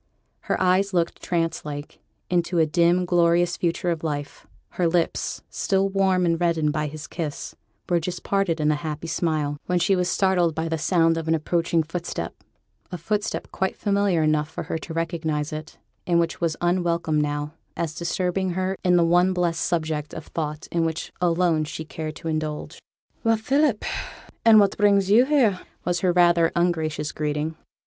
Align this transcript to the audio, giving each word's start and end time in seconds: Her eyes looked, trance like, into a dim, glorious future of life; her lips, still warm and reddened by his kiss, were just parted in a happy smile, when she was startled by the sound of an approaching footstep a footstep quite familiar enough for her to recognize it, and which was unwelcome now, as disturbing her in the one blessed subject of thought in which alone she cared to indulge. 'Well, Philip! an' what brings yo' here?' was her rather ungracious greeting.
Her 0.39 0.59
eyes 0.59 0.95
looked, 0.95 1.21
trance 1.21 1.63
like, 1.63 1.99
into 2.27 2.57
a 2.57 2.65
dim, 2.65 3.05
glorious 3.05 3.55
future 3.55 3.91
of 3.91 4.03
life; 4.03 4.47
her 4.69 4.87
lips, 4.87 5.43
still 5.51 5.89
warm 5.89 6.25
and 6.25 6.41
reddened 6.41 6.73
by 6.73 6.87
his 6.87 7.05
kiss, 7.05 7.53
were 7.87 7.99
just 7.99 8.23
parted 8.23 8.59
in 8.59 8.71
a 8.71 8.75
happy 8.81 9.05
smile, 9.07 9.57
when 9.67 9.77
she 9.77 9.95
was 9.95 10.09
startled 10.09 10.55
by 10.55 10.67
the 10.67 10.79
sound 10.79 11.19
of 11.19 11.27
an 11.27 11.35
approaching 11.35 11.83
footstep 11.83 12.33
a 12.91 12.97
footstep 12.97 13.51
quite 13.51 13.75
familiar 13.75 14.23
enough 14.23 14.49
for 14.49 14.63
her 14.63 14.79
to 14.79 14.91
recognize 14.91 15.53
it, 15.53 15.77
and 16.07 16.19
which 16.19 16.41
was 16.41 16.57
unwelcome 16.61 17.21
now, 17.21 17.53
as 17.77 17.93
disturbing 17.93 18.53
her 18.53 18.75
in 18.83 18.95
the 18.95 19.05
one 19.05 19.33
blessed 19.33 19.61
subject 19.61 20.15
of 20.15 20.25
thought 20.25 20.67
in 20.71 20.83
which 20.83 21.13
alone 21.21 21.63
she 21.63 21.85
cared 21.85 22.15
to 22.15 22.27
indulge. 22.27 22.79
'Well, 23.23 23.37
Philip! 23.37 23.85
an' 24.43 24.57
what 24.57 24.75
brings 24.77 25.11
yo' 25.11 25.25
here?' 25.25 25.59
was 25.85 25.99
her 25.99 26.11
rather 26.11 26.51
ungracious 26.55 27.11
greeting. 27.11 27.55